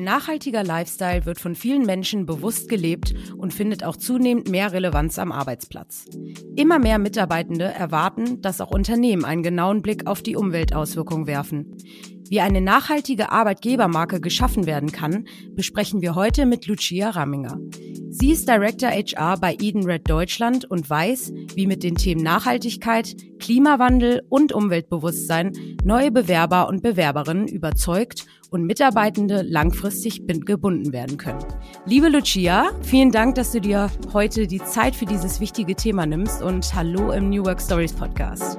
[0.00, 5.18] Ein nachhaltiger Lifestyle wird von vielen Menschen bewusst gelebt und findet auch zunehmend mehr Relevanz
[5.18, 6.06] am Arbeitsplatz.
[6.56, 11.76] Immer mehr Mitarbeitende erwarten, dass auch Unternehmen einen genauen Blick auf die Umweltauswirkungen werfen.
[12.30, 15.26] Wie eine nachhaltige Arbeitgebermarke geschaffen werden kann,
[15.56, 17.58] besprechen wir heute mit Lucia Ramminger.
[18.08, 24.22] Sie ist Director HR bei Edenred Deutschland und weiß, wie mit den Themen Nachhaltigkeit, Klimawandel
[24.28, 31.44] und Umweltbewusstsein neue Bewerber und Bewerberinnen überzeugt und Mitarbeitende langfristig gebunden werden können.
[31.84, 36.42] Liebe Lucia, vielen Dank, dass du dir heute die Zeit für dieses wichtige Thema nimmst
[36.42, 38.56] und hallo im New Work Stories Podcast.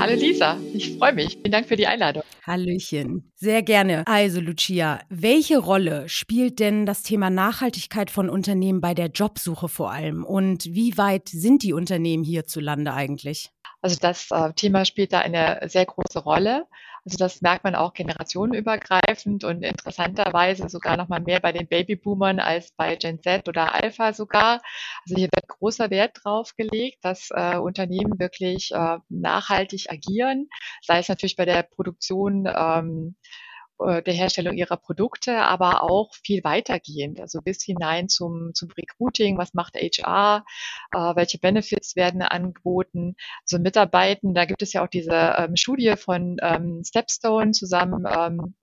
[0.00, 1.34] Hallo Lisa, ich freue mich.
[1.34, 2.22] Vielen Dank für die Einladung.
[2.46, 3.30] Hallöchen.
[3.34, 4.02] Sehr gerne.
[4.06, 9.92] Also Lucia, welche Rolle spielt denn das Thema Nachhaltigkeit von Unternehmen bei der Jobsuche vor
[9.92, 10.24] allem?
[10.24, 13.50] Und wie weit sind die Unternehmen hierzulande eigentlich?
[13.82, 16.64] Also das äh, Thema spielt da eine sehr große Rolle.
[17.04, 22.40] Also das merkt man auch generationenübergreifend und interessanterweise sogar noch mal mehr bei den Babyboomern
[22.40, 24.60] als bei Gen Z oder Alpha sogar.
[25.04, 30.48] Also hier wird großer Wert drauf gelegt, dass äh, Unternehmen wirklich äh, nachhaltig agieren,
[30.82, 33.49] sei es natürlich bei der Produktion ähm, äh,
[33.86, 39.54] der Herstellung ihrer Produkte, aber auch viel weitergehend, also bis hinein zum, zum Recruiting, was
[39.54, 40.44] macht HR,
[40.92, 45.94] äh, welche Benefits werden angeboten, also Mitarbeiten, da gibt es ja auch diese ähm, Studie
[45.96, 48.54] von ähm, Stepstone zusammen ähm,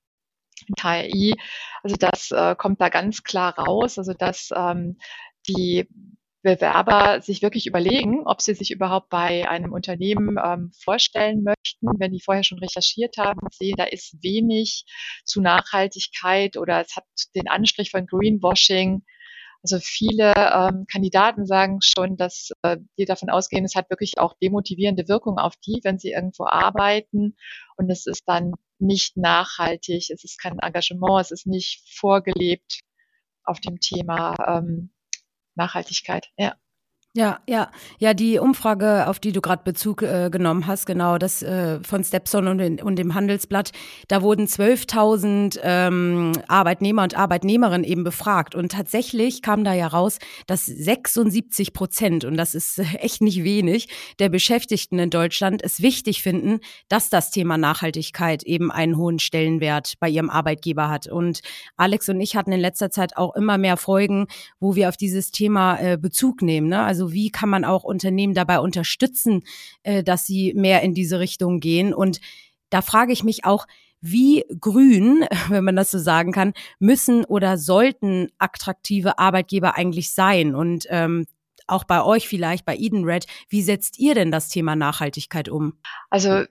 [0.80, 1.36] KI,
[1.84, 4.98] also das äh, kommt da ganz klar raus, also dass ähm,
[5.48, 5.88] die
[6.48, 12.14] Bewerber sich wirklich überlegen, ob sie sich überhaupt bei einem Unternehmen ähm, vorstellen möchten, wenn
[12.14, 14.86] die vorher schon recherchiert haben, sehen, da ist wenig
[15.26, 17.04] zu Nachhaltigkeit oder es hat
[17.36, 19.04] den Anstrich von Greenwashing.
[19.62, 24.34] Also viele ähm, Kandidaten sagen schon, dass äh, die davon ausgehen, es hat wirklich auch
[24.42, 27.36] demotivierende Wirkung auf die, wenn sie irgendwo arbeiten.
[27.76, 32.80] Und es ist dann nicht nachhaltig, es ist kein Engagement, es ist nicht vorgelebt
[33.44, 34.92] auf dem Thema ähm,
[35.58, 36.30] Nachhaltigkeit.
[36.38, 36.56] Ja.
[37.18, 41.42] Ja, ja, ja, die Umfrage, auf die du gerade Bezug äh, genommen hast, genau, das
[41.42, 43.72] äh, von Stepstone und, und dem Handelsblatt,
[44.08, 50.20] da wurden 12.000 ähm, Arbeitnehmer und Arbeitnehmerinnen eben befragt und tatsächlich kam da ja raus,
[50.46, 53.88] dass 76 Prozent, und das ist echt nicht wenig,
[54.20, 59.96] der Beschäftigten in Deutschland es wichtig finden, dass das Thema Nachhaltigkeit eben einen hohen Stellenwert
[60.00, 61.08] bei ihrem Arbeitgeber hat.
[61.08, 61.40] Und
[61.78, 64.28] Alex und ich hatten in letzter Zeit auch immer mehr Folgen,
[64.60, 66.84] wo wir auf dieses Thema äh, Bezug nehmen, ne?
[66.84, 69.44] also wie kann man auch Unternehmen dabei unterstützen,
[69.84, 71.94] äh, dass sie mehr in diese Richtung gehen?
[71.94, 72.20] Und
[72.70, 73.68] da frage ich mich auch,
[74.02, 80.56] wie grün, wenn man das so sagen kann, müssen oder sollten attraktive Arbeitgeber eigentlich sein?
[80.56, 81.26] Und ähm,
[81.68, 85.74] auch bei euch vielleicht, bei Edenred, wie setzt ihr denn das Thema Nachhaltigkeit um?
[86.10, 86.46] Also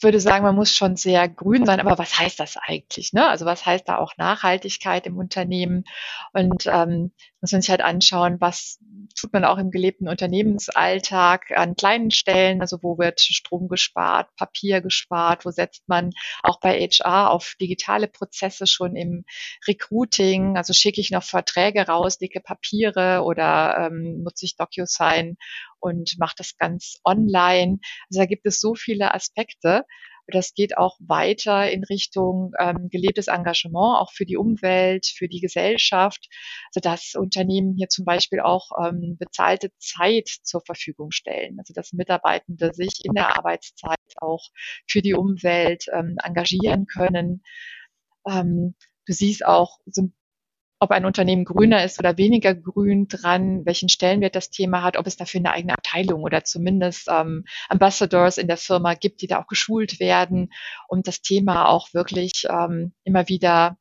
[0.00, 3.12] würde sagen, man muss schon sehr grün sein, aber was heißt das eigentlich?
[3.12, 3.28] Ne?
[3.28, 5.84] Also was heißt da auch Nachhaltigkeit im Unternehmen?
[6.32, 8.78] Und ähm, muss man sich halt anschauen, was
[9.18, 14.80] tut man auch im gelebten Unternehmensalltag an kleinen Stellen, also wo wird Strom gespart, Papier
[14.80, 16.10] gespart, wo setzt man
[16.42, 19.24] auch bei HR auf digitale Prozesse schon im
[19.66, 25.36] Recruiting, also schicke ich noch Verträge raus, dicke Papiere oder ähm, nutze ich DocuSign
[25.78, 27.78] und mache das ganz online.
[28.10, 29.84] Also da gibt es so viele Aspekte.
[30.28, 35.40] Das geht auch weiter in Richtung ähm, gelebtes Engagement, auch für die Umwelt, für die
[35.40, 36.28] Gesellschaft,
[36.74, 41.92] also dass Unternehmen hier zum Beispiel auch ähm, bezahlte Zeit zur Verfügung stellen, also dass
[41.92, 44.44] Mitarbeitende sich in der Arbeitszeit auch
[44.88, 47.42] für die Umwelt ähm, engagieren können.
[48.28, 48.74] Ähm,
[49.06, 50.10] du siehst auch so
[50.78, 55.06] ob ein Unternehmen grüner ist oder weniger grün dran, welchen Stellenwert das Thema hat, ob
[55.06, 59.40] es dafür eine eigene Abteilung oder zumindest ähm, Ambassadors in der Firma gibt, die da
[59.40, 60.52] auch geschult werden
[60.88, 63.78] und das Thema auch wirklich ähm, immer wieder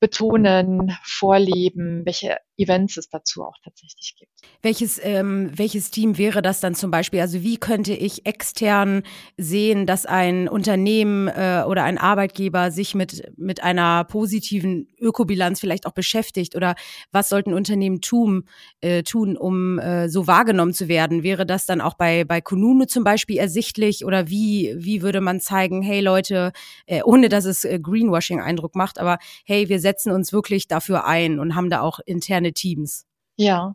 [0.00, 4.30] betonen, vorleben, welche Events es dazu auch tatsächlich gibt.
[4.62, 7.20] Welches, ähm, welches Team wäre das dann zum Beispiel?
[7.20, 9.02] Also wie könnte ich extern
[9.36, 15.86] sehen, dass ein Unternehmen äh, oder ein Arbeitgeber sich mit, mit einer positiven Ökobilanz vielleicht
[15.86, 16.54] auch beschäftigt?
[16.54, 16.76] Oder
[17.10, 18.44] was sollten Unternehmen tun,
[18.80, 21.22] äh, tun um äh, so wahrgenommen zu werden?
[21.22, 24.04] Wäre das dann auch bei, bei Kununu zum Beispiel ersichtlich?
[24.04, 26.52] Oder wie, wie würde man zeigen, hey Leute,
[26.86, 31.38] äh, ohne dass es äh, Greenwashing-Eindruck macht, aber hey, wir setzen uns wirklich dafür ein
[31.38, 33.06] und haben da auch interne Teams?
[33.36, 33.74] Ja,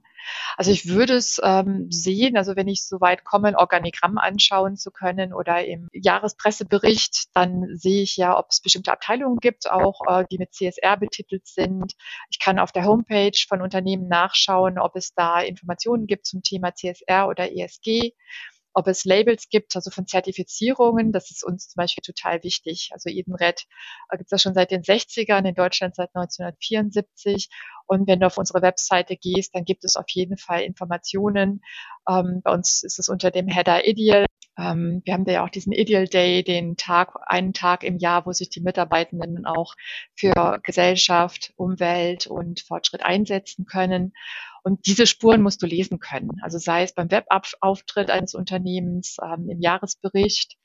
[0.56, 4.78] also ich würde es ähm, sehen, also wenn ich so weit komme, ein Organigramm anschauen
[4.78, 10.00] zu können oder im Jahrespressebericht, dann sehe ich ja, ob es bestimmte Abteilungen gibt, auch
[10.08, 11.94] äh, die mit CSR betitelt sind.
[12.30, 16.74] Ich kann auf der Homepage von Unternehmen nachschauen, ob es da Informationen gibt zum Thema
[16.74, 18.14] CSR oder ESG.
[18.74, 21.12] Ob es Labels gibt, also von Zertifizierungen.
[21.12, 22.90] Das ist uns zum Beispiel total wichtig.
[22.94, 23.66] Also Edenred
[24.10, 27.50] äh, gibt es ja schon seit den 60ern, in Deutschland seit 1974.
[27.88, 31.62] Und wenn du auf unsere Webseite gehst, dann gibt es auf jeden Fall Informationen.
[32.08, 34.26] Ähm, bei uns ist es unter dem Header Ideal.
[34.60, 38.26] Ähm, wir haben da ja auch diesen Ideal Day, den Tag, einen Tag im Jahr,
[38.26, 39.76] wo sich die Mitarbeitenden auch
[40.16, 44.14] für Gesellschaft, Umwelt und Fortschritt einsetzen können.
[44.64, 46.32] Und diese Spuren musst du lesen können.
[46.42, 50.58] Also sei es beim Webauftritt eines Unternehmens, ähm, im Jahresbericht,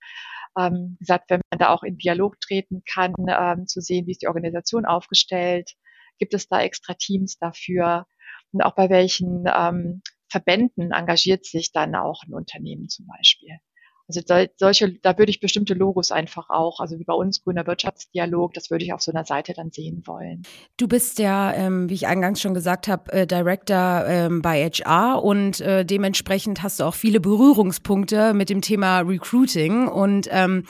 [0.59, 4.13] ähm, wie gesagt, wenn man da auch in Dialog treten kann, ähm, zu sehen, wie
[4.13, 5.73] ist die Organisation aufgestellt,
[6.19, 8.07] gibt es da extra Teams dafür
[8.53, 13.59] und auch bei welchen ähm, Verbänden engagiert sich dann auch ein Unternehmen zum Beispiel.
[14.07, 14.21] Also
[14.57, 18.71] solche, da würde ich bestimmte Logos einfach auch, also wie bei uns grüner Wirtschaftsdialog, das
[18.71, 20.43] würde ich auf so einer Seite dann sehen wollen.
[20.77, 25.23] Du bist ja, ähm, wie ich eingangs schon gesagt habe, äh, Director ähm, bei HR
[25.23, 30.65] und äh, dementsprechend hast du auch viele Berührungspunkte mit dem Thema Recruiting und ähm,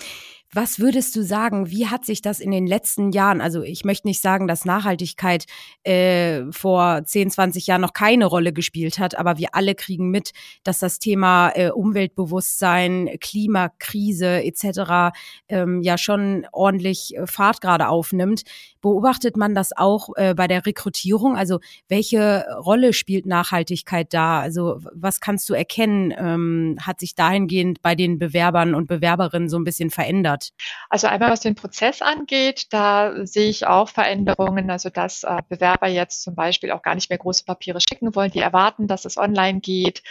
[0.55, 4.07] was würdest du sagen, wie hat sich das in den letzten Jahren, also ich möchte
[4.07, 5.47] nicht sagen, dass Nachhaltigkeit
[5.83, 10.33] äh, vor 10, 20 Jahren noch keine Rolle gespielt hat, aber wir alle kriegen mit,
[10.63, 15.17] dass das Thema äh, Umweltbewusstsein, Klimakrise etc.
[15.49, 18.43] Ähm, ja schon ordentlich äh, Fahrt gerade aufnimmt.
[18.81, 21.37] Beobachtet man das auch äh, bei der Rekrutierung?
[21.37, 21.59] Also
[21.89, 24.41] welche Rolle spielt Nachhaltigkeit da?
[24.41, 29.57] Also was kannst du erkennen, ähm, hat sich dahingehend bei den Bewerbern und Bewerberinnen so
[29.57, 30.44] ein bisschen verändert?
[30.91, 35.89] Also einmal was den Prozess angeht, da sehe ich auch Veränderungen, also dass äh, Bewerber
[35.89, 39.17] jetzt zum Beispiel auch gar nicht mehr große Papiere schicken wollen, die erwarten, dass es
[39.17, 40.03] online geht,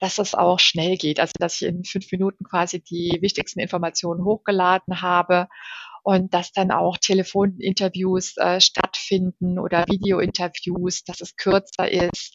[0.00, 4.24] dass es auch schnell geht, also dass ich in fünf Minuten quasi die wichtigsten Informationen
[4.24, 5.48] hochgeladen habe
[6.02, 12.34] und dass dann auch Telefoninterviews äh, stattfinden oder Videointerviews, dass es kürzer ist.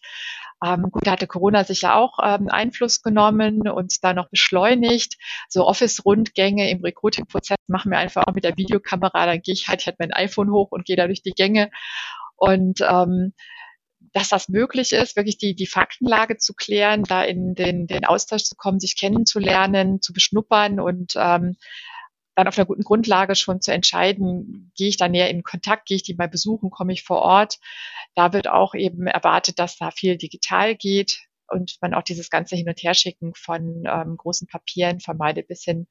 [0.66, 5.18] Ähm, gut, da hatte Corona sicher auch ähm, Einfluss genommen und da noch beschleunigt.
[5.50, 9.26] So Office-Rundgänge im Recruiting-Prozess machen wir einfach auch mit der Videokamera.
[9.28, 11.70] Dann gehe ich halt, ich halt mein iPhone hoch und gehe da durch die Gänge.
[12.36, 13.34] Und ähm,
[14.14, 18.44] dass das möglich ist, wirklich die, die Faktenlage zu klären, da in den, den Austausch
[18.44, 21.56] zu kommen, sich kennenzulernen, zu beschnuppern und ähm,
[22.38, 25.96] dann auf einer guten Grundlage schon zu entscheiden, gehe ich da näher in Kontakt, gehe
[25.96, 27.58] ich die mal besuchen, komme ich vor Ort.
[28.14, 32.56] Da wird auch eben erwartet, dass da viel digital geht und man auch dieses ganze
[32.56, 35.88] Hin- und Herschicken von ähm, großen Papieren vermeidet bis hin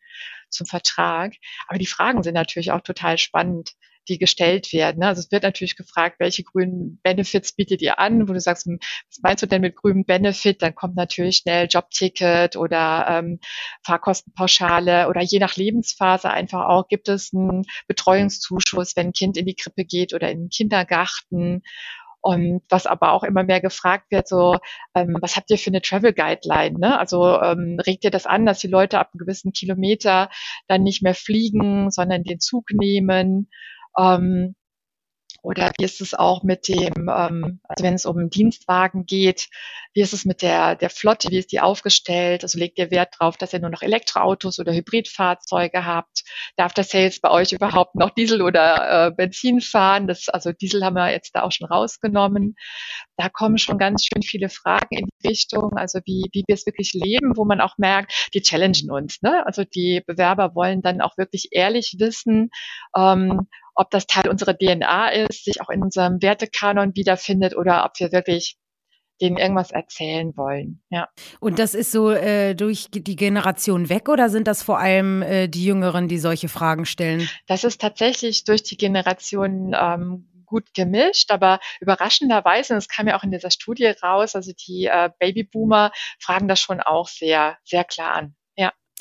[0.48, 1.34] zum Vertrag.
[1.66, 3.72] Aber die Fragen sind natürlich auch total spannend
[4.08, 5.02] die gestellt werden.
[5.02, 8.78] Also es wird natürlich gefragt, welche grünen Benefits bietet ihr an, wo du sagst, hm,
[8.80, 10.62] was meinst du denn mit grünem Benefit?
[10.62, 13.40] Dann kommt natürlich schnell Jobticket oder ähm,
[13.84, 19.46] Fahrkostenpauschale oder je nach Lebensphase einfach auch, gibt es einen Betreuungszuschuss, wenn ein Kind in
[19.46, 21.62] die Krippe geht oder in den Kindergarten.
[22.26, 24.58] Und was aber auch immer mehr gefragt wird, so,
[24.96, 26.76] ähm, was habt ihr für eine Travel Guideline?
[26.76, 26.98] Ne?
[26.98, 30.28] Also ähm, regt ihr das an, dass die Leute ab einem gewissen Kilometer
[30.66, 33.48] dann nicht mehr fliegen, sondern den Zug nehmen?
[33.98, 34.54] Ähm,
[35.46, 39.48] oder wie ist es auch mit dem, ähm, also wenn es um Dienstwagen geht,
[39.94, 42.42] wie ist es mit der, der Flotte, wie ist die aufgestellt?
[42.42, 46.24] Also legt ihr Wert drauf, dass ihr nur noch Elektroautos oder Hybridfahrzeuge habt?
[46.56, 50.08] Darf der Sales bei euch überhaupt noch Diesel oder äh, Benzin fahren?
[50.08, 52.56] Das, also Diesel haben wir jetzt da auch schon rausgenommen.
[53.16, 56.66] Da kommen schon ganz schön viele Fragen in die Richtung, also wie, wie wir es
[56.66, 59.22] wirklich leben, wo man auch merkt, die challengen uns.
[59.22, 59.46] Ne?
[59.46, 62.50] Also die Bewerber wollen dann auch wirklich ehrlich wissen,
[62.96, 67.92] ähm, ob das Teil unserer DNA ist, sich auch in unserem Wertekanon wiederfindet oder ob
[67.98, 68.56] wir wirklich
[69.20, 70.82] denen irgendwas erzählen wollen.
[70.90, 71.08] Ja.
[71.40, 75.48] Und das ist so äh, durch die Generation weg oder sind das vor allem äh,
[75.48, 77.28] die Jüngeren, die solche Fragen stellen?
[77.46, 83.18] Das ist tatsächlich durch die Generation ähm, gut gemischt, aber überraschenderweise, und das kam ja
[83.18, 87.84] auch in dieser Studie raus, also die äh, Babyboomer fragen das schon auch sehr, sehr
[87.84, 88.36] klar an.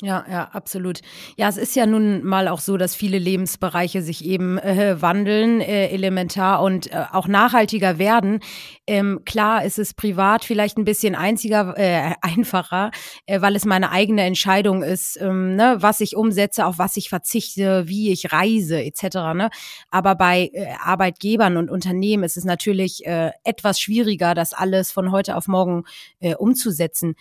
[0.02, 1.00] Ja, ja, absolut.
[1.38, 5.62] Ja, es ist ja nun mal auch so, dass viele Lebensbereiche sich eben äh, wandeln,
[5.62, 8.40] äh, elementar und äh, auch nachhaltiger werden.
[8.86, 12.90] Ähm, klar ist es privat vielleicht ein bisschen einziger, äh, einfacher,
[13.24, 17.08] äh, weil es meine eigene Entscheidung ist, ähm, ne, was ich umsetze, auf was ich
[17.08, 19.02] verzichte, wie ich reise etc.
[19.34, 19.48] Ne?
[19.90, 25.10] Aber bei äh, Arbeitgebern und Unternehmen ist es natürlich äh, etwas schwieriger, das alles von
[25.10, 25.84] heute auf morgen
[26.20, 27.14] äh, umzusetzen.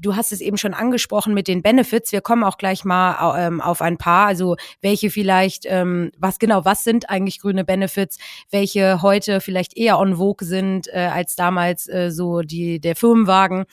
[0.00, 2.12] Du hast es eben schon angesprochen mit den Benefits.
[2.12, 4.26] Wir kommen auch gleich mal ähm, auf ein paar.
[4.26, 8.18] Also welche vielleicht, ähm, was genau, was sind eigentlich grüne Benefits,
[8.50, 13.64] welche heute vielleicht eher on vogue sind äh, als damals äh, so die der Firmenwagen.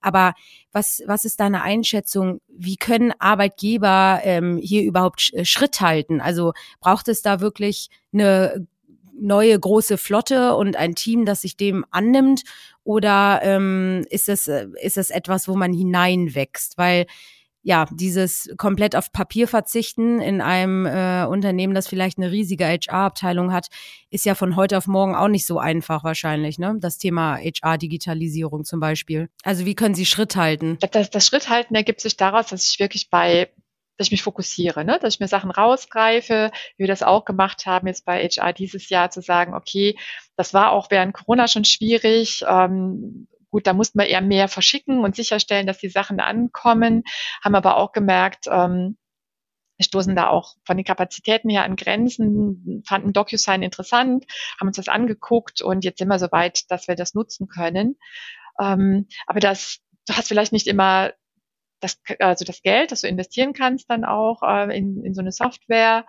[0.00, 0.34] Aber
[0.72, 2.40] was, was ist deine Einschätzung?
[2.48, 6.20] Wie können Arbeitgeber ähm, hier überhaupt Schritt halten?
[6.20, 8.66] Also braucht es da wirklich eine
[9.18, 12.42] neue große Flotte und ein Team, das sich dem annimmt?
[12.82, 16.76] Oder ähm, ist, es, äh, ist es etwas, wo man hineinwächst?
[16.76, 17.06] Weil
[17.64, 23.54] ja, dieses komplett auf Papier verzichten in einem äh, Unternehmen, das vielleicht eine riesige HR-Abteilung
[23.54, 23.68] hat,
[24.10, 26.76] ist ja von heute auf morgen auch nicht so einfach wahrscheinlich, ne?
[26.78, 29.30] Das Thema HR-Digitalisierung zum Beispiel.
[29.44, 30.76] Also wie können Sie Schritt halten?
[30.92, 33.48] Das, das Schritt halten ergibt sich daraus, dass ich wirklich bei
[33.96, 34.98] dass ich mich fokussiere, ne?
[35.00, 38.88] dass ich mir Sachen rausgreife, wie wir das auch gemacht haben jetzt bei HR dieses
[38.88, 39.96] Jahr, zu sagen, okay,
[40.36, 45.04] das war auch während Corona schon schwierig, ähm, Gut, da mussten wir eher mehr verschicken
[45.04, 47.04] und sicherstellen, dass die Sachen ankommen,
[47.40, 48.96] haben aber auch gemerkt, ähm,
[49.76, 54.24] wir stoßen da auch von den Kapazitäten her an Grenzen, fanden DocuSign interessant,
[54.58, 57.96] haben uns das angeguckt und jetzt sind wir so weit, dass wir das nutzen können.
[58.60, 61.12] Ähm, aber das, du hast vielleicht nicht immer
[61.80, 65.32] das, also das Geld, das du investieren kannst dann auch äh, in, in so eine
[65.32, 66.06] Software.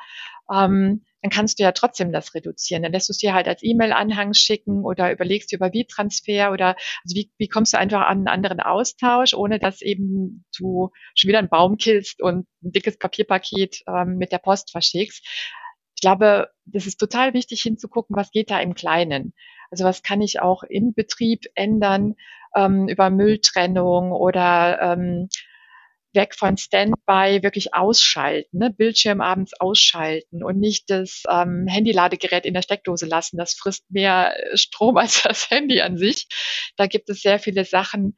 [0.52, 2.84] Ähm, dann kannst du ja trotzdem das reduzieren.
[2.84, 6.76] Dann lässt du es dir halt als E-Mail-Anhang schicken oder überlegst dir über Wie-Transfer oder
[7.04, 11.30] also wie, wie kommst du einfach an einen anderen Austausch, ohne dass eben du schon
[11.30, 15.26] wieder einen Baum killst und ein dickes Papierpaket ähm, mit der Post verschickst.
[15.96, 19.34] Ich glaube, das ist total wichtig hinzugucken, was geht da im Kleinen.
[19.72, 22.16] Also was kann ich auch im Betrieb ändern
[22.56, 25.28] ähm, über Mülltrennung oder ähm,
[26.16, 28.72] weg von Standby wirklich ausschalten, ne?
[28.72, 33.38] Bildschirm abends ausschalten und nicht das ähm, Handyladegerät in der Steckdose lassen.
[33.38, 36.28] Das frisst mehr äh, Strom als das Handy an sich.
[36.78, 38.16] Da gibt es sehr viele Sachen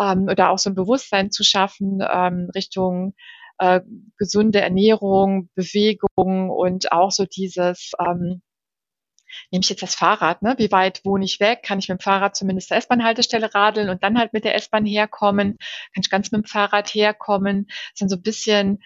[0.00, 3.14] ähm, oder auch so ein Bewusstsein zu schaffen ähm, Richtung
[3.58, 3.80] äh,
[4.16, 8.42] gesunde Ernährung, Bewegung und auch so dieses ähm,
[9.50, 10.54] nehme ich jetzt das Fahrrad, ne?
[10.58, 14.02] wie weit wohne ich weg, kann ich mit dem Fahrrad zumindest zur S-Bahn-Haltestelle radeln und
[14.02, 15.58] dann halt mit der S-Bahn herkommen,
[15.94, 18.80] kann ich ganz mit dem Fahrrad herkommen, das sind so ein bisschen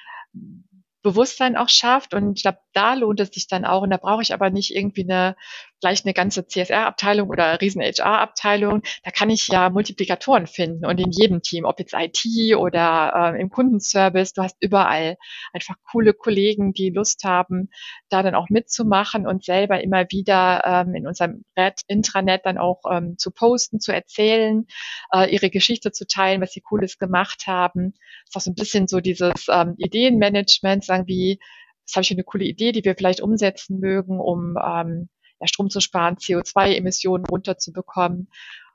[1.04, 2.14] Bewusstsein auch schafft.
[2.14, 3.82] Und ich glaube, da lohnt es sich dann auch.
[3.82, 5.36] Und da brauche ich aber nicht irgendwie eine
[5.84, 8.80] gleich eine ganze CSR-Abteilung oder riesen HR-Abteilung.
[9.02, 13.38] Da kann ich ja Multiplikatoren finden und in jedem Team, ob jetzt IT oder äh,
[13.38, 15.18] im Kundenservice, du hast überall
[15.52, 17.68] einfach coole Kollegen, die Lust haben,
[18.08, 22.80] da dann auch mitzumachen und selber immer wieder ähm, in unserem Red Intranet dann auch
[22.90, 24.64] ähm, zu posten, zu erzählen,
[25.12, 27.92] äh, ihre Geschichte zu teilen, was sie Cooles gemacht haben.
[27.92, 31.38] Das ist auch so ein bisschen so dieses ähm, Ideenmanagement, sagen wie,
[31.84, 35.10] das habe ich eine coole Idee, die wir vielleicht umsetzen mögen, um ähm,
[35.44, 38.28] ja, Strom zu sparen, CO2-Emissionen runterzubekommen.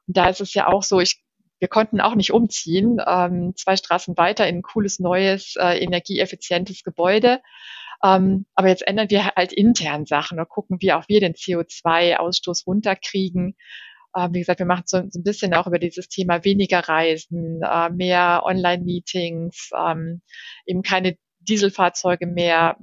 [0.08, 1.22] Und da ist es ja auch so, ich,
[1.60, 6.84] wir konnten auch nicht umziehen, ähm, zwei Straßen weiter in ein cooles, neues, äh, energieeffizientes
[6.84, 7.42] Gebäude.
[8.04, 12.66] Ähm, aber jetzt ändern wir halt intern Sachen und gucken, wie auch wir den CO2-Ausstoß
[12.66, 13.56] runterkriegen.
[14.16, 17.62] Ähm, wie gesagt, wir machen so, so, ein bisschen auch über dieses Thema weniger Reisen,
[17.62, 20.22] äh, mehr Online-Meetings, ähm,
[20.66, 22.78] eben keine Dieselfahrzeuge mehr,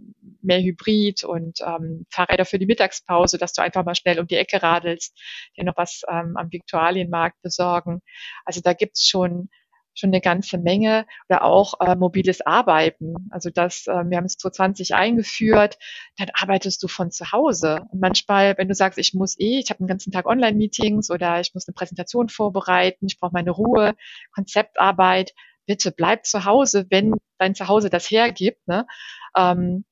[0.47, 4.37] mehr Hybrid und ähm, Fahrräder für die Mittagspause, dass du einfach mal schnell um die
[4.37, 5.19] Ecke radelst,
[5.57, 8.01] dir noch was ähm, am Viktualienmarkt besorgen.
[8.45, 9.49] Also da gibt's schon
[9.97, 13.15] schon eine ganze Menge oder auch äh, mobiles Arbeiten.
[13.31, 15.79] Also das, äh, wir haben es 2020 eingeführt,
[16.19, 17.83] dann arbeitest du von zu Hause.
[17.91, 21.41] Und manchmal, wenn du sagst, ich muss eh, ich habe den ganzen Tag Online-Meetings oder
[21.41, 23.95] ich muss eine Präsentation vorbereiten, ich brauche meine Ruhe,
[24.35, 25.33] Konzeptarbeit,
[25.67, 28.67] bitte bleib zu Hause, wenn dein Zuhause das hergibt.
[28.69, 28.87] Ne?
[29.37, 29.85] Ähm,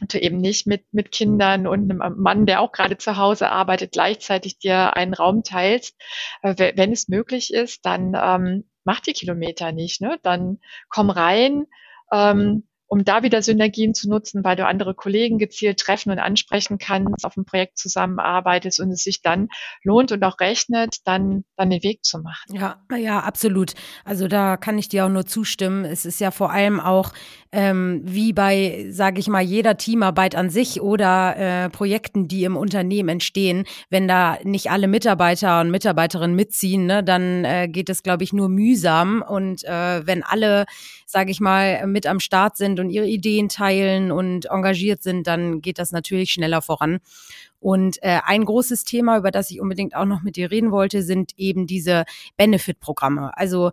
[0.00, 3.50] und du eben nicht mit, mit Kindern und einem Mann, der auch gerade zu Hause
[3.50, 5.96] arbeitet, gleichzeitig dir einen Raum teilst.
[6.42, 10.00] Äh, wenn es möglich ist, dann ähm, mach die Kilometer nicht.
[10.00, 10.18] Ne?
[10.22, 11.66] Dann komm rein,
[12.12, 16.76] ähm, um da wieder Synergien zu nutzen, weil du andere Kollegen gezielt treffen und ansprechen
[16.78, 19.48] kannst, auf ein Projekt zusammenarbeitest und es sich dann
[19.84, 22.52] lohnt und auch rechnet, dann, dann den Weg zu machen.
[22.52, 23.74] Ja, ja, absolut.
[24.04, 25.84] Also da kann ich dir auch nur zustimmen.
[25.84, 27.12] Es ist ja vor allem auch
[27.52, 32.56] ähm, wie bei, sage ich mal, jeder Teamarbeit an sich oder äh, Projekten, die im
[32.56, 38.02] Unternehmen entstehen, wenn da nicht alle Mitarbeiter und Mitarbeiterinnen mitziehen, ne, dann äh, geht es,
[38.02, 39.22] glaube ich, nur mühsam.
[39.26, 40.64] Und äh, wenn alle,
[41.06, 45.60] sage ich mal, mit am Start sind und ihre Ideen teilen und engagiert sind, dann
[45.60, 46.98] geht das natürlich schneller voran.
[47.60, 51.02] Und äh, ein großes Thema, über das ich unbedingt auch noch mit dir reden wollte,
[51.02, 52.04] sind eben diese
[52.38, 53.36] Benefit-Programme.
[53.36, 53.70] Also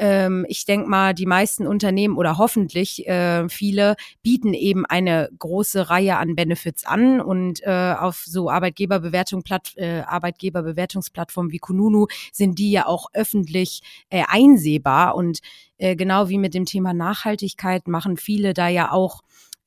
[0.00, 5.90] ähm, ich denke mal, die meisten Unternehmen oder hoffentlich äh, viele bieten eben eine große
[5.90, 9.44] Reihe an Benefits an und äh, auf so Arbeitgeberbewertung,
[9.76, 15.40] äh, Arbeitgeberbewertungsplattformen wie Kununu sind die ja auch öffentlich äh, einsehbar und
[15.76, 19.20] äh, genau wie mit dem Thema Nachhaltigkeit machen viele da ja auch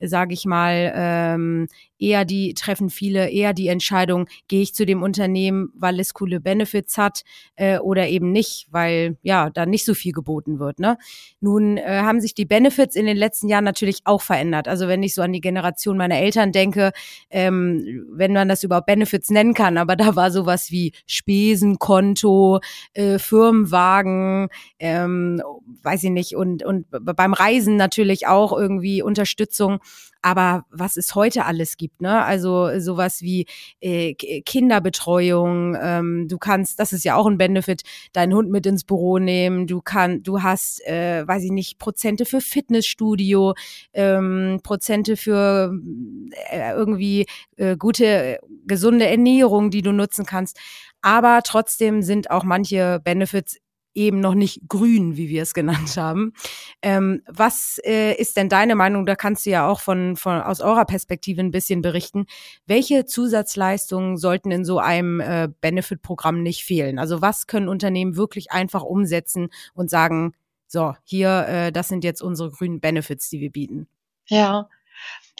[0.07, 1.67] sage ich mal, ähm,
[2.03, 6.39] eher die, treffen viele eher die Entscheidung, gehe ich zu dem Unternehmen, weil es coole
[6.39, 7.23] Benefits hat
[7.55, 10.79] äh, oder eben nicht, weil ja, da nicht so viel geboten wird.
[10.79, 10.97] Ne?
[11.39, 14.67] Nun äh, haben sich die Benefits in den letzten Jahren natürlich auch verändert.
[14.67, 16.91] Also wenn ich so an die Generation meiner Eltern denke,
[17.29, 22.59] ähm, wenn man das überhaupt Benefits nennen kann, aber da war sowas wie Spesenkonto,
[22.93, 25.41] äh, Firmenwagen, ähm,
[25.83, 29.79] weiß ich nicht, und, und beim Reisen natürlich auch irgendwie Unterstützung.
[30.21, 32.23] Aber was es heute alles gibt, ne?
[32.23, 33.45] Also sowas wie
[33.81, 37.81] äh, Kinderbetreuung, ähm, du kannst, das ist ja auch ein Benefit,
[38.13, 42.25] deinen Hund mit ins Büro nehmen, du kannst, du hast, äh, weiß ich nicht, Prozente
[42.25, 43.53] für Fitnessstudio,
[43.93, 45.73] ähm, Prozente für
[46.51, 47.25] äh, irgendwie
[47.57, 50.57] äh, gute, gesunde Ernährung, die du nutzen kannst.
[51.01, 53.57] Aber trotzdem sind auch manche Benefits
[53.95, 56.33] eben noch nicht grün, wie wir es genannt haben.
[56.81, 59.05] Ähm, was äh, ist denn deine Meinung?
[59.05, 62.25] Da kannst du ja auch von, von aus eurer Perspektive ein bisschen berichten.
[62.65, 66.99] Welche Zusatzleistungen sollten in so einem äh, Benefit-Programm nicht fehlen?
[66.99, 70.33] Also was können Unternehmen wirklich einfach umsetzen und sagen,
[70.67, 73.87] so, hier, äh, das sind jetzt unsere grünen Benefits, die wir bieten?
[74.27, 74.69] Ja,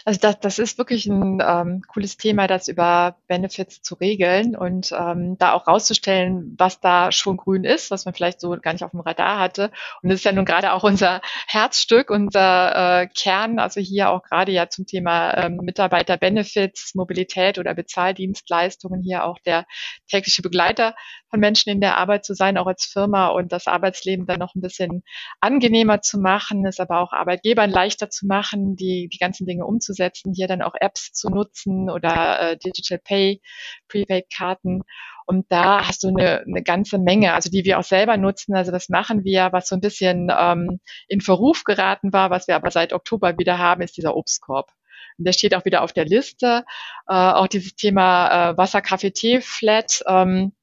[0.05, 4.91] also das, das ist wirklich ein ähm, cooles Thema, das über Benefits zu regeln und
[4.91, 8.84] ähm, da auch rauszustellen, was da schon grün ist, was man vielleicht so gar nicht
[8.84, 9.72] auf dem Radar hatte.
[10.01, 14.24] Und das ist ja nun gerade auch unser Herzstück, unser äh, Kern, also hier auch
[14.24, 19.65] gerade ja zum Thema ähm, Mitarbeiter-Benefits, Mobilität oder Bezahldienstleistungen, hier auch der
[20.10, 20.96] tägliche Begleiter
[21.29, 24.53] von Menschen in der Arbeit zu sein, auch als Firma und das Arbeitsleben dann noch
[24.53, 25.01] ein bisschen
[25.39, 29.93] angenehmer zu machen, es aber auch Arbeitgebern leichter zu machen, die, die ganzen Dinge umzusetzen
[29.93, 33.41] umzusetzen, hier dann auch Apps zu nutzen oder äh, Digital Pay,
[33.88, 34.83] Prepaid-Karten.
[35.25, 38.55] Und da hast du eine, eine ganze Menge, also die wir auch selber nutzen.
[38.55, 42.55] Also das machen wir, was so ein bisschen ähm, in Verruf geraten war, was wir
[42.55, 44.72] aber seit Oktober wieder haben, ist dieser Obstkorb.
[45.17, 46.65] Und der steht auch wieder auf der Liste.
[47.07, 50.03] Äh, auch dieses Thema äh, Wasser, Kaffee, Tee, Flat.
[50.07, 50.53] Ähm,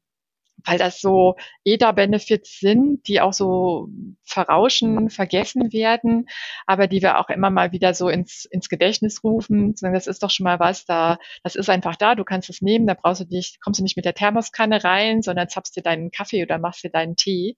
[0.65, 3.89] weil das so EDA-Benefits sind, die auch so
[4.25, 6.27] verrauschen, vergessen werden,
[6.67, 9.75] aber die wir auch immer mal wieder so ins, ins Gedächtnis rufen.
[9.81, 12.87] Das ist doch schon mal was, da, das ist einfach da, du kannst es nehmen,
[12.87, 16.11] da brauchst du dich, kommst du nicht mit der Thermoskanne rein, sondern zapfst dir deinen
[16.11, 17.57] Kaffee oder machst dir deinen Tee.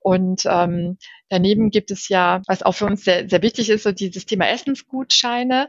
[0.00, 0.96] Und ähm,
[1.28, 4.48] daneben gibt es ja, was auch für uns sehr, sehr wichtig ist, so dieses Thema
[4.48, 5.68] Essensgutscheine.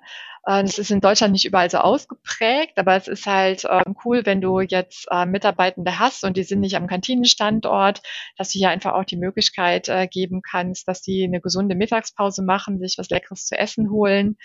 [0.49, 4.25] Äh, das ist in Deutschland nicht überall so ausgeprägt, aber es ist halt äh, cool,
[4.25, 8.01] wenn du jetzt äh, Mitarbeitende hast und die sind nicht am Kantinenstandort,
[8.35, 12.41] dass du hier einfach auch die Möglichkeit äh, geben kannst, dass die eine gesunde Mittagspause
[12.43, 14.37] machen, sich was Leckeres zu essen holen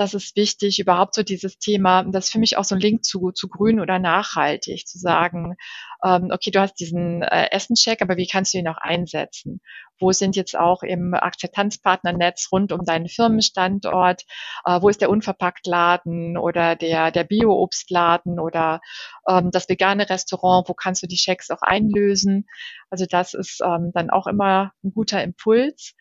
[0.00, 3.04] das ist wichtig, überhaupt so dieses Thema, das ist für mich auch so ein Link
[3.04, 5.56] zu, zu grün oder nachhaltig, zu sagen,
[6.02, 9.60] ähm, okay, du hast diesen äh, Essenscheck, aber wie kannst du ihn auch einsetzen?
[9.98, 14.22] Wo sind jetzt auch im Akzeptanzpartnernetz rund um deinen Firmenstandort?
[14.64, 18.80] Äh, wo ist der Unverpacktladen oder der, der Bio-Obstladen oder
[19.28, 20.66] ähm, das vegane Restaurant?
[20.66, 22.46] Wo kannst du die Checks auch einlösen?
[22.88, 25.94] Also das ist ähm, dann auch immer ein guter Impuls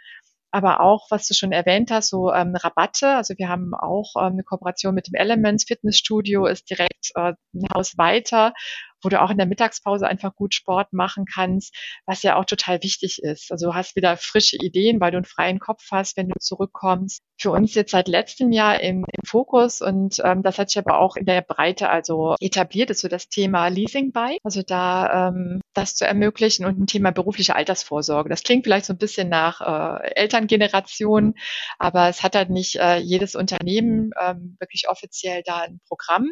[0.51, 3.15] aber auch, was du schon erwähnt hast, so ähm, Rabatte.
[3.15, 7.67] Also wir haben auch ähm, eine Kooperation mit dem Elements Fitnessstudio, ist direkt äh, ein
[7.73, 8.53] Haus weiter
[9.01, 12.81] wo du auch in der Mittagspause einfach gut Sport machen kannst, was ja auch total
[12.83, 13.51] wichtig ist.
[13.51, 17.21] Also du hast wieder frische Ideen, weil du einen freien Kopf hast, wenn du zurückkommst.
[17.39, 20.99] Für uns jetzt seit letztem Jahr im, im Fokus und ähm, das hat sich aber
[20.99, 24.37] auch in der Breite also etabliert, ist so das Thema Leasing by.
[24.43, 28.29] Also da ähm, das zu ermöglichen und ein Thema berufliche Altersvorsorge.
[28.29, 31.35] Das klingt vielleicht so ein bisschen nach äh, Elterngeneration,
[31.77, 36.31] aber es hat halt nicht äh, jedes Unternehmen ähm, wirklich offiziell da ein Programm.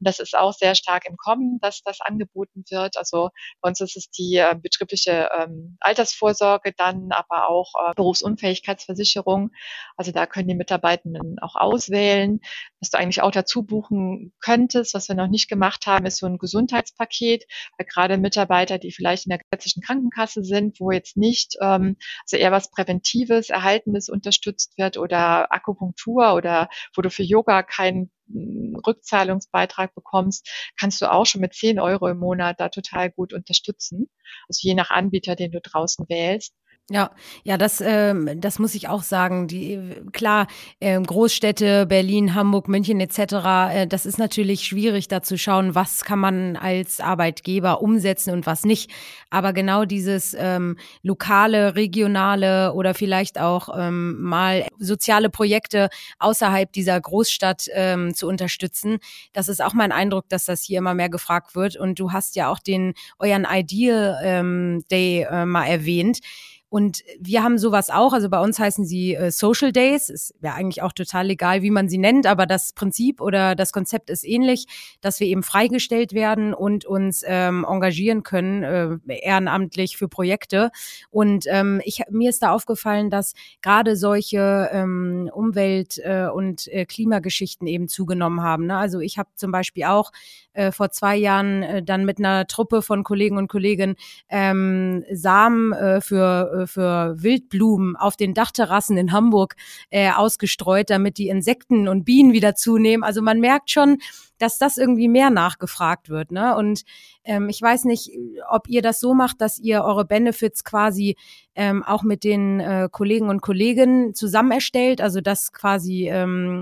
[0.00, 2.96] Und das ist auch sehr stark im Kommen, dass das angeboten wird.
[2.96, 3.30] Also
[3.60, 9.50] bei uns ist es die äh, betriebliche ähm, Altersvorsorge, dann aber auch äh, Berufsunfähigkeitsversicherung.
[9.96, 12.40] Also da können die Mitarbeitenden auch auswählen.
[12.80, 16.26] Was du eigentlich auch dazu buchen könntest, was wir noch nicht gemacht haben, ist so
[16.26, 17.44] ein Gesundheitspaket,
[17.78, 22.36] weil gerade Mitarbeiter, die vielleicht in der gesetzlichen Krankenkasse sind, wo jetzt nicht, ähm, also
[22.36, 29.94] eher was Präventives, Erhaltendes unterstützt wird oder Akupunktur oder wo du für Yoga keinen Rückzahlungsbeitrag
[29.94, 34.10] bekommst, kannst du auch schon mit 10 Euro im Monat da total gut unterstützen.
[34.48, 36.54] Also je nach Anbieter, den du draußen wählst.
[36.88, 37.10] Ja,
[37.42, 39.48] ja, das, ähm, das muss ich auch sagen.
[39.48, 39.80] Die
[40.12, 40.46] klar,
[40.80, 43.72] ähm, Großstädte, Berlin, Hamburg, München etc.
[43.72, 48.46] Äh, das ist natürlich schwierig, da zu schauen, was kann man als Arbeitgeber umsetzen und
[48.46, 48.88] was nicht.
[49.30, 55.88] Aber genau dieses ähm, lokale, regionale oder vielleicht auch ähm, mal soziale Projekte
[56.20, 58.98] außerhalb dieser Großstadt ähm, zu unterstützen,
[59.32, 61.74] das ist auch mein Eindruck, dass das hier immer mehr gefragt wird.
[61.74, 66.20] Und du hast ja auch den euren Ideal ähm, Day äh, mal erwähnt.
[66.68, 70.54] Und wir haben sowas auch, also bei uns heißen sie äh, Social Days, ist ja
[70.54, 74.24] eigentlich auch total egal, wie man sie nennt, aber das Prinzip oder das Konzept ist
[74.24, 74.66] ähnlich,
[75.00, 80.70] dass wir eben freigestellt werden und uns ähm, engagieren können, äh, ehrenamtlich für Projekte.
[81.10, 86.84] Und ähm, ich, mir ist da aufgefallen, dass gerade solche ähm, Umwelt- äh, und äh,
[86.84, 88.66] Klimageschichten eben zugenommen haben.
[88.66, 88.76] Ne?
[88.76, 90.10] Also ich habe zum Beispiel auch
[90.56, 93.96] äh, vor zwei Jahren äh, dann mit einer Truppe von Kollegen und Kolleginnen
[94.28, 99.56] ähm, Samen äh, für, äh, für Wildblumen auf den Dachterrassen in Hamburg
[99.90, 103.04] äh, ausgestreut, damit die Insekten und Bienen wieder zunehmen.
[103.04, 103.98] Also man merkt schon,
[104.38, 106.32] dass das irgendwie mehr nachgefragt wird.
[106.32, 106.56] Ne?
[106.56, 106.82] Und
[107.24, 108.10] ähm, ich weiß nicht,
[108.48, 111.16] ob ihr das so macht, dass ihr eure Benefits quasi
[111.54, 116.60] ähm, auch mit den äh, Kollegen und Kolleginnen zusammen erstellt, also dass quasi ähm,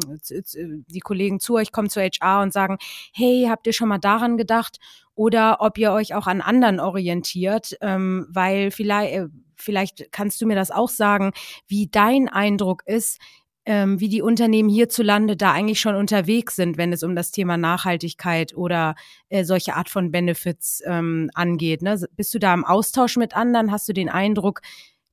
[0.88, 2.78] die Kollegen zu euch kommen zu HR und sagen,
[3.12, 4.78] hey, habt ihr schon mal daran gedacht?
[5.16, 10.46] Oder ob ihr euch auch an anderen orientiert, ähm, weil vielleicht, äh, vielleicht kannst du
[10.46, 11.32] mir das auch sagen,
[11.66, 13.20] wie dein Eindruck ist,
[13.66, 17.56] ähm, wie die Unternehmen hierzulande da eigentlich schon unterwegs sind, wenn es um das Thema
[17.56, 18.94] Nachhaltigkeit oder
[19.28, 21.82] äh, solche Art von Benefits ähm, angeht.
[21.82, 21.98] Ne?
[22.16, 23.70] Bist du da im Austausch mit anderen?
[23.70, 24.60] Hast du den Eindruck,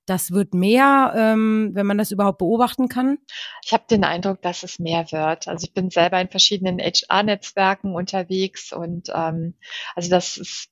[0.06, 3.20] das wird mehr, ähm, wenn man das überhaupt beobachten kann?
[3.64, 5.48] Ich habe den Eindruck, dass es mehr wird.
[5.48, 9.54] Also ich bin selber in verschiedenen HR-Netzwerken unterwegs und ähm,
[9.96, 10.70] also das ist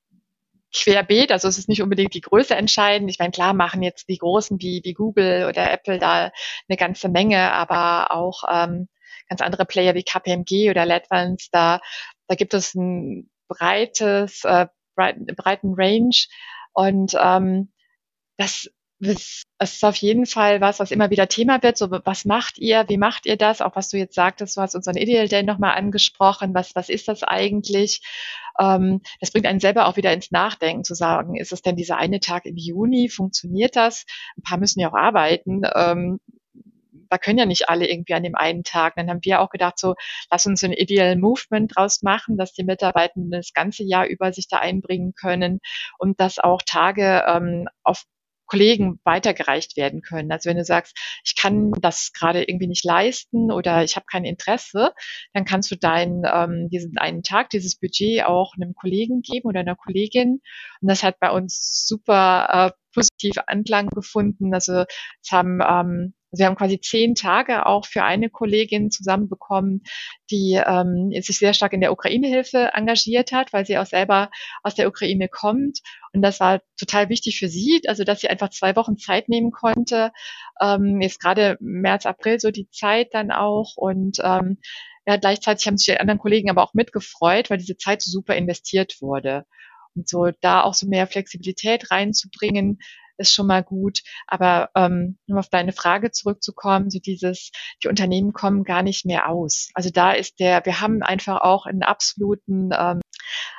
[0.74, 3.10] querbeet, also es ist nicht unbedingt die Größe entscheidend.
[3.10, 6.32] Ich meine, klar machen jetzt die Großen wie, wie Google oder Apple da
[6.68, 8.88] eine ganze Menge, aber auch ähm,
[9.28, 11.80] ganz andere Player wie KPMG oder LEDVANCE, da,
[12.28, 16.16] da gibt es ein breites, äh, breiten, breiten Range
[16.74, 17.72] und ähm,
[18.38, 18.70] das
[19.02, 21.78] es ist auf jeden Fall was, was immer wieder Thema wird.
[21.78, 22.86] So, was macht ihr?
[22.90, 23.62] Wie macht ihr das?
[23.62, 26.54] Auch was du jetzt sagtest, du hast unseren Ideal Day nochmal angesprochen.
[26.54, 28.02] Was, was ist das eigentlich?
[28.60, 31.98] Ähm, das bringt einen selber auch wieder ins Nachdenken zu sagen, ist es denn dieser
[31.98, 33.10] eine Tag im Juni?
[33.10, 34.06] Funktioniert das?
[34.38, 35.62] Ein paar müssen ja auch arbeiten.
[35.76, 36.20] Ähm,
[37.10, 38.96] da können ja nicht alle irgendwie an dem einen Tag.
[38.96, 39.96] Dann haben wir auch gedacht, so,
[40.30, 44.48] lass uns ein Ideal Movement draus machen, dass die Mitarbeitenden das ganze Jahr über sich
[44.48, 45.60] da einbringen können
[45.98, 48.04] und dass auch Tage ähm, auf
[48.50, 50.32] Kollegen weitergereicht werden können.
[50.32, 54.26] Also wenn du sagst, ich kann das gerade irgendwie nicht leisten oder ich habe kein
[54.26, 54.92] Interesse,
[55.34, 59.62] dann kannst du deinen ähm, diesen einen Tag, dieses Budget auch einem Kollegen geben oder
[59.62, 60.42] einer Kollegin.
[60.82, 64.54] Und das hat bei uns super äh, positiv Anklang gefunden.
[64.54, 64.86] Also
[65.22, 69.84] es haben ähm, wir haben quasi zehn Tage auch für eine Kollegin zusammenbekommen,
[70.30, 74.30] die ähm, sich sehr stark in der Ukraine-Hilfe engagiert hat, weil sie auch selber
[74.64, 75.80] aus der Ukraine kommt.
[76.14, 79.52] Und das war total wichtig für sie, also dass sie einfach zwei Wochen Zeit nehmen
[79.52, 80.12] konnte.
[80.62, 83.76] Ähm, jetzt gerade März, April so die Zeit dann auch.
[83.76, 84.60] Und ähm,
[85.08, 88.36] ja, gleichzeitig haben sich die anderen Kollegen aber auch mitgefreut, weil diese Zeit so super
[88.36, 89.46] investiert wurde.
[90.00, 92.80] Und so da auch so mehr Flexibilität reinzubringen,
[93.18, 94.02] ist schon mal gut.
[94.28, 97.52] Aber ähm, um auf deine Frage zurückzukommen, so dieses,
[97.84, 99.70] die Unternehmen kommen gar nicht mehr aus.
[99.74, 103.02] Also da ist der, wir haben einfach auch einen absoluten ähm,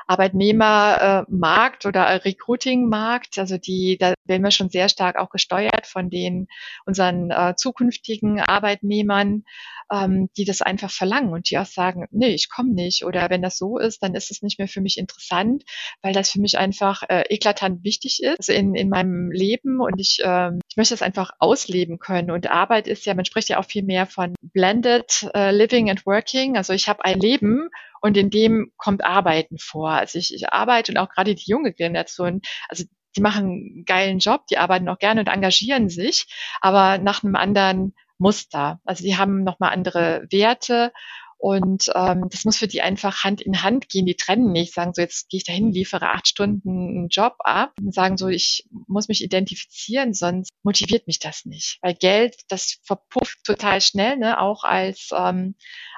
[0.07, 3.39] Arbeitnehmermarkt oder Recruiting-Markt.
[3.39, 6.49] Also die, da werden wir schon sehr stark auch gesteuert von den
[6.85, 9.45] unseren äh, zukünftigen Arbeitnehmern,
[9.93, 13.05] ähm, die das einfach verlangen und die auch sagen, nee, ich komme nicht.
[13.05, 15.65] Oder wenn das so ist, dann ist es nicht mehr für mich interessant,
[16.03, 20.21] weil das für mich einfach äh, eklatant wichtig ist in, in meinem Leben und ich,
[20.25, 22.31] äh, ich möchte es einfach ausleben können.
[22.31, 26.07] Und Arbeit ist ja, man spricht ja auch viel mehr von blended uh, living and
[26.07, 26.57] working.
[26.57, 27.69] Also ich habe ein Leben
[28.01, 29.91] und in dem kommt Arbeiten vor.
[29.91, 32.85] Also ich, ich arbeite und auch gerade die junge Generation, also
[33.17, 36.27] die machen einen geilen Job, die arbeiten auch gerne und engagieren sich,
[36.61, 38.81] aber nach einem anderen Muster.
[38.85, 40.93] Also die haben nochmal andere Werte
[41.41, 44.05] und ähm, das muss für die einfach Hand in Hand gehen.
[44.05, 47.73] Die trennen nicht, sagen so, jetzt gehe ich dahin, liefere acht Stunden einen Job ab
[47.81, 51.79] und sagen so, ich muss mich identifizieren, sonst motiviert mich das nicht.
[51.81, 55.55] Weil Geld, das verpufft total schnell, ne, auch als ähm,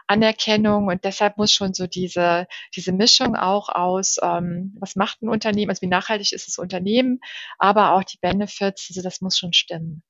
[0.07, 5.29] Anerkennung und deshalb muss schon so diese, diese Mischung auch aus, ähm, was macht ein
[5.29, 7.19] Unternehmen, also wie nachhaltig ist das Unternehmen,
[7.59, 10.05] aber auch die Benefits, also das muss schon stimmen.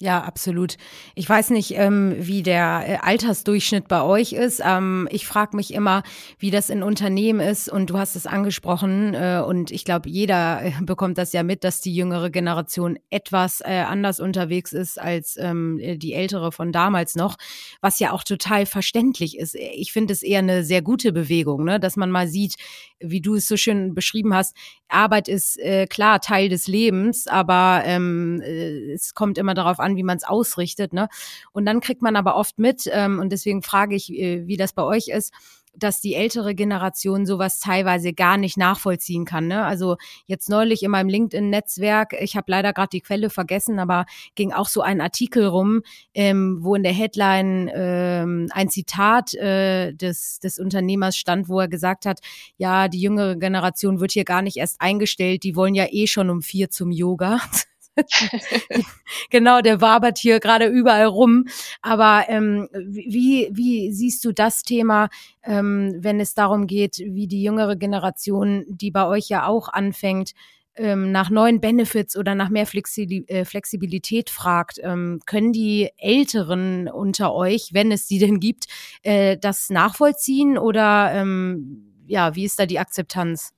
[0.00, 0.76] Ja, absolut.
[1.14, 4.60] Ich weiß nicht, ähm, wie der äh, Altersdurchschnitt bei euch ist.
[4.64, 6.02] Ähm, ich frage mich immer,
[6.36, 7.68] wie das in Unternehmen ist.
[7.68, 9.14] Und du hast es angesprochen.
[9.14, 13.60] Äh, und ich glaube, jeder äh, bekommt das ja mit, dass die jüngere Generation etwas
[13.60, 17.36] äh, anders unterwegs ist als ähm, die ältere von damals noch,
[17.80, 19.54] was ja auch total verständlich ist.
[19.54, 21.78] Ich finde es eher eine sehr gute Bewegung, ne?
[21.78, 22.56] dass man mal sieht,
[22.98, 24.56] wie du es so schön beschrieben hast.
[24.88, 29.96] Arbeit ist äh, klar Teil des Lebens, aber ähm, äh, es kommt immer darauf an,
[29.96, 30.92] wie man es ausrichtet.
[30.92, 31.08] Ne?
[31.52, 34.72] Und dann kriegt man aber oft mit, ähm, und deswegen frage ich, äh, wie das
[34.72, 35.32] bei euch ist,
[35.76, 39.48] dass die ältere Generation sowas teilweise gar nicht nachvollziehen kann.
[39.48, 39.64] Ne?
[39.64, 44.52] Also jetzt neulich in meinem LinkedIn-Netzwerk, ich habe leider gerade die Quelle vergessen, aber ging
[44.52, 45.82] auch so ein Artikel rum,
[46.14, 51.68] ähm, wo in der Headline ähm, ein Zitat äh, des, des Unternehmers stand, wo er
[51.68, 52.20] gesagt hat,
[52.56, 56.30] ja, die jüngere Generation wird hier gar nicht erst eingestellt, die wollen ja eh schon
[56.30, 57.40] um vier zum Yoga.
[59.30, 61.46] genau, der wabert hier gerade überall rum.
[61.82, 65.08] Aber ähm, wie, wie siehst du das Thema,
[65.42, 70.32] ähm, wenn es darum geht, wie die jüngere Generation, die bei euch ja auch anfängt,
[70.76, 77.32] ähm, nach neuen Benefits oder nach mehr äh, Flexibilität fragt, ähm, können die Älteren unter
[77.32, 78.66] euch, wenn es die denn gibt,
[79.02, 83.54] äh, das nachvollziehen oder ähm, ja, wie ist da die Akzeptanz?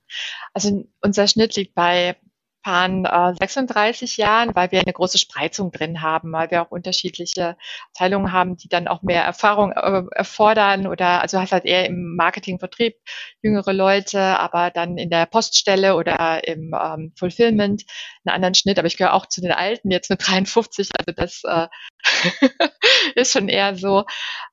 [0.53, 2.15] Also unser Schnitt liegt bei
[2.67, 7.55] Japan äh, 36 Jahren, weil wir eine große Spreizung drin haben, weil wir auch unterschiedliche
[7.93, 12.15] Abteilungen haben, die dann auch mehr Erfahrung äh, erfordern oder also hast halt eher im
[12.15, 12.95] Marketing, Vertrieb
[13.41, 17.83] jüngere Leute, aber dann in der Poststelle oder im ähm, Fulfillment
[18.25, 18.79] einen anderen Schnitt.
[18.79, 21.67] Aber ich gehöre auch zu den Alten, jetzt mit 53, also das äh,
[23.15, 24.05] ist schon eher so.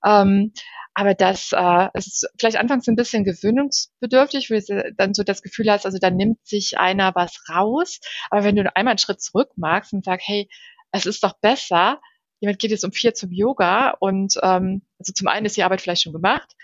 [0.05, 0.53] Ähm,
[0.95, 5.71] aber das äh, ist vielleicht anfangs ein bisschen gewöhnungsbedürftig, wo du dann so das Gefühl
[5.71, 8.01] hast, also da nimmt sich einer was raus.
[8.31, 10.49] Aber wenn du einmal einen Schritt zurück magst und sagst, hey,
[10.93, 12.01] es ist doch besser,
[12.39, 15.81] jemand geht jetzt um vier zum Yoga und ähm, also zum einen ist die Arbeit
[15.81, 16.55] vielleicht schon gemacht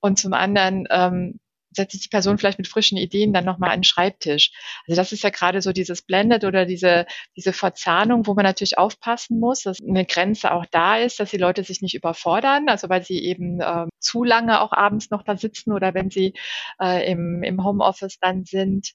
[0.00, 3.78] und zum anderen ähm, setzt sich die Person vielleicht mit frischen Ideen dann nochmal an
[3.80, 4.52] den Schreibtisch.
[4.86, 7.06] Also das ist ja gerade so dieses Blended oder diese,
[7.36, 11.36] diese Verzahnung, wo man natürlich aufpassen muss, dass eine Grenze auch da ist, dass die
[11.36, 15.36] Leute sich nicht überfordern, also weil sie eben äh, zu lange auch abends noch da
[15.36, 16.34] sitzen oder wenn sie
[16.80, 18.92] äh, im, im Homeoffice dann sind.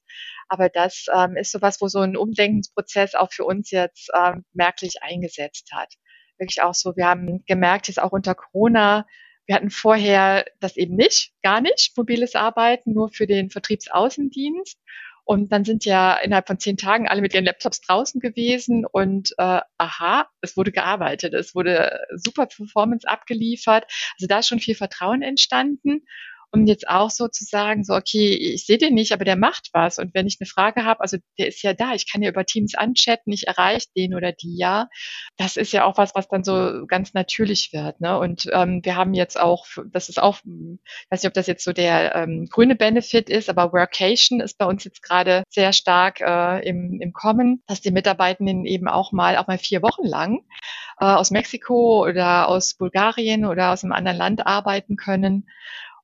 [0.48, 5.02] Aber das ähm, ist sowas, wo so ein Umdenkensprozess auch für uns jetzt ähm, merklich
[5.02, 5.94] eingesetzt hat.
[6.38, 9.06] Wirklich auch so, wir haben gemerkt, jetzt auch unter Corona,
[9.46, 14.80] wir hatten vorher das eben nicht, gar nicht, mobiles Arbeiten, nur für den Vertriebsaußendienst.
[15.24, 19.32] Und dann sind ja innerhalb von zehn Tagen alle mit ihren Laptops draußen gewesen und
[19.40, 23.86] äh, aha, es wurde gearbeitet, es wurde super Performance abgeliefert.
[24.18, 26.04] Also da ist schon viel Vertrauen entstanden
[26.56, 29.70] um jetzt auch so zu sagen, so, okay, ich sehe den nicht, aber der macht
[29.74, 30.00] was.
[30.00, 32.46] Und wenn ich eine Frage habe, also der ist ja da, ich kann ja über
[32.46, 34.88] Teams anchatten, ich erreiche den oder die ja.
[35.38, 38.00] Das ist ja auch was, was dann so ganz natürlich wird.
[38.00, 38.18] Ne?
[38.18, 41.64] Und ähm, wir haben jetzt auch, das ist auch, ich weiß nicht, ob das jetzt
[41.64, 46.22] so der ähm, grüne Benefit ist, aber Workation ist bei uns jetzt gerade sehr stark
[46.22, 50.40] äh, im, im Kommen, dass die Mitarbeitenden eben auch mal, auch mal vier Wochen lang
[51.00, 55.48] äh, aus Mexiko oder aus Bulgarien oder aus einem anderen Land arbeiten können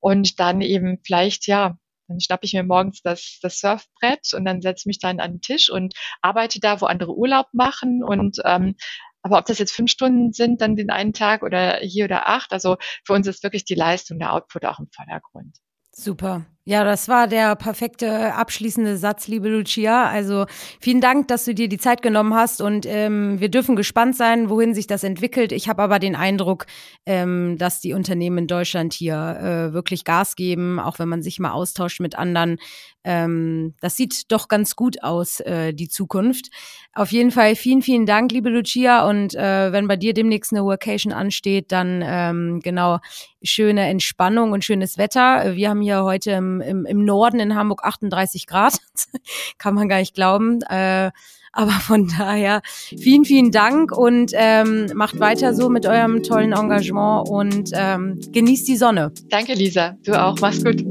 [0.02, 4.62] und dann eben vielleicht, ja, dann schnappe ich mir morgens das, das Surfbrett und dann
[4.62, 8.04] setze mich dann an den Tisch und arbeite da, wo andere Urlaub machen.
[8.04, 8.76] Und ähm,
[9.22, 12.52] aber ob das jetzt fünf Stunden sind, dann den einen Tag oder hier oder acht,
[12.52, 15.58] also für uns ist wirklich die Leistung, der Output auch im Vordergrund.
[15.94, 16.46] Super.
[16.64, 20.08] Ja, das war der perfekte abschließende Satz, liebe Lucia.
[20.08, 20.46] Also
[20.80, 24.48] vielen Dank, dass du dir die Zeit genommen hast und ähm, wir dürfen gespannt sein,
[24.48, 25.54] wohin sich das entwickelt.
[25.54, 26.68] Ich habe aber den Eindruck,
[27.08, 31.40] ähm, dass die Unternehmen in Deutschland hier äh, wirklich Gas geben, auch wenn man sich
[31.40, 32.58] mal austauscht mit anderen.
[33.04, 36.50] Ähm, das sieht doch ganz gut aus, äh, die Zukunft.
[36.94, 39.10] Auf jeden Fall vielen, vielen Dank, liebe Lucia.
[39.10, 43.00] Und äh, wenn bei dir demnächst eine Workation ansteht, dann ähm, genau
[43.42, 45.56] schöne Entspannung und schönes Wetter.
[45.56, 48.80] Wir haben hier heute im im, Norden in Hamburg 38 Grad.
[49.58, 50.62] Kann man gar nicht glauben.
[50.64, 51.12] Äh,
[51.54, 57.28] aber von daher vielen, vielen Dank und ähm, macht weiter so mit eurem tollen Engagement
[57.30, 59.12] und ähm, genießt die Sonne.
[59.30, 59.98] Danke, Lisa.
[60.04, 60.38] Du auch.
[60.40, 60.84] Mach's gut.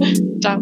[0.40, 0.60] Ciao.